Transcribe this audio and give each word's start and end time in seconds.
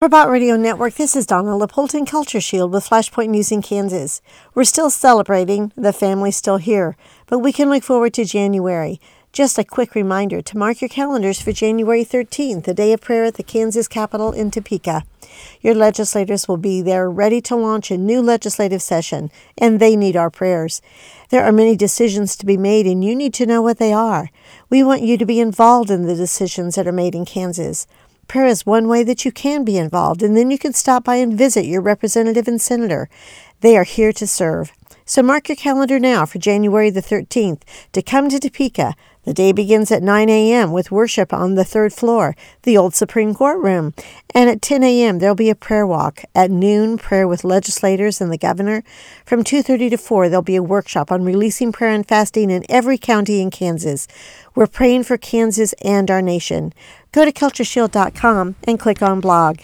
For 0.00 0.08
Bott 0.08 0.30
Radio 0.30 0.56
Network, 0.56 0.94
this 0.94 1.14
is 1.14 1.26
Donna 1.26 1.54
Littleton 1.54 2.06
Culture 2.06 2.40
Shield 2.40 2.72
with 2.72 2.88
Flashpoint 2.88 3.28
News 3.28 3.52
in 3.52 3.60
Kansas. 3.60 4.22
We're 4.54 4.64
still 4.64 4.88
celebrating, 4.88 5.72
the 5.76 5.92
family's 5.92 6.36
still 6.36 6.56
here, 6.56 6.96
but 7.26 7.40
we 7.40 7.52
can 7.52 7.68
look 7.68 7.82
forward 7.82 8.14
to 8.14 8.24
January. 8.24 8.98
Just 9.30 9.58
a 9.58 9.62
quick 9.62 9.94
reminder 9.94 10.40
to 10.40 10.56
mark 10.56 10.80
your 10.80 10.88
calendars 10.88 11.42
for 11.42 11.52
January 11.52 12.02
13th, 12.02 12.64
the 12.64 12.72
day 12.72 12.94
of 12.94 13.02
prayer 13.02 13.24
at 13.24 13.34
the 13.34 13.42
Kansas 13.42 13.88
Capitol 13.88 14.32
in 14.32 14.50
Topeka. 14.50 15.02
Your 15.60 15.74
legislators 15.74 16.48
will 16.48 16.56
be 16.56 16.80
there 16.80 17.10
ready 17.10 17.42
to 17.42 17.54
launch 17.54 17.90
a 17.90 17.98
new 17.98 18.22
legislative 18.22 18.80
session, 18.80 19.30
and 19.58 19.80
they 19.80 19.96
need 19.96 20.16
our 20.16 20.30
prayers. 20.30 20.80
There 21.28 21.44
are 21.44 21.52
many 21.52 21.76
decisions 21.76 22.36
to 22.36 22.46
be 22.46 22.56
made, 22.56 22.86
and 22.86 23.04
you 23.04 23.14
need 23.14 23.34
to 23.34 23.44
know 23.44 23.60
what 23.60 23.76
they 23.76 23.92
are. 23.92 24.30
We 24.70 24.82
want 24.82 25.02
you 25.02 25.18
to 25.18 25.26
be 25.26 25.40
involved 25.40 25.90
in 25.90 26.06
the 26.06 26.16
decisions 26.16 26.76
that 26.76 26.86
are 26.86 26.90
made 26.90 27.14
in 27.14 27.26
Kansas. 27.26 27.86
Prayer 28.30 28.46
is 28.46 28.64
one 28.64 28.86
way 28.86 29.02
that 29.02 29.24
you 29.24 29.32
can 29.32 29.64
be 29.64 29.76
involved, 29.76 30.22
and 30.22 30.36
then 30.36 30.52
you 30.52 30.56
can 30.56 30.72
stop 30.72 31.02
by 31.02 31.16
and 31.16 31.36
visit 31.36 31.64
your 31.64 31.80
representative 31.80 32.46
and 32.46 32.60
senator. 32.60 33.08
They 33.60 33.76
are 33.76 33.82
here 33.82 34.12
to 34.12 34.24
serve. 34.24 34.70
So 35.10 35.24
mark 35.24 35.48
your 35.48 35.56
calendar 35.56 35.98
now 35.98 36.24
for 36.24 36.38
January 36.38 36.88
the 36.88 37.02
13th 37.02 37.62
to 37.94 38.00
come 38.00 38.28
to 38.28 38.38
Topeka. 38.38 38.94
The 39.24 39.34
day 39.34 39.50
begins 39.50 39.90
at 39.90 40.04
9 40.04 40.28
a.m. 40.28 40.70
with 40.70 40.92
worship 40.92 41.32
on 41.32 41.56
the 41.56 41.64
third 41.64 41.92
floor, 41.92 42.36
the 42.62 42.76
old 42.76 42.94
Supreme 42.94 43.34
Court 43.34 43.58
room. 43.58 43.92
And 44.32 44.48
at 44.48 44.62
10 44.62 44.84
a.m. 44.84 45.18
there'll 45.18 45.34
be 45.34 45.50
a 45.50 45.56
prayer 45.56 45.84
walk. 45.84 46.22
At 46.32 46.52
noon, 46.52 46.96
prayer 46.96 47.26
with 47.26 47.42
legislators 47.42 48.20
and 48.20 48.30
the 48.30 48.38
governor. 48.38 48.84
From 49.26 49.42
2.30 49.42 49.90
to 49.90 49.96
4, 49.96 50.28
there'll 50.28 50.42
be 50.42 50.54
a 50.54 50.62
workshop 50.62 51.10
on 51.10 51.24
releasing 51.24 51.72
prayer 51.72 51.92
and 51.92 52.06
fasting 52.06 52.48
in 52.48 52.64
every 52.68 52.96
county 52.96 53.40
in 53.40 53.50
Kansas. 53.50 54.06
We're 54.54 54.68
praying 54.68 55.02
for 55.02 55.16
Kansas 55.16 55.72
and 55.82 56.08
our 56.08 56.22
nation. 56.22 56.72
Go 57.10 57.24
to 57.24 57.32
cultureshield.com 57.32 58.54
and 58.62 58.78
click 58.78 59.02
on 59.02 59.18
blog. 59.18 59.58